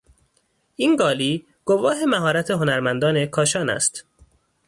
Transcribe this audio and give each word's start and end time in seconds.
این 0.75 0.97
قالی 0.97 1.45
گواه 1.65 2.05
مهارت 2.05 2.51
هنرمندان 2.51 3.25
کاشان 3.25 3.69
است. 3.69 4.05